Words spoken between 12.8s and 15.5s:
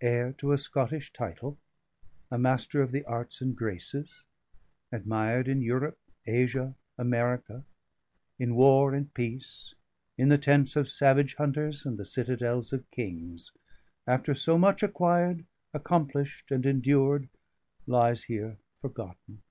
KINGS, AFTER SO MUCH ACQUIRED,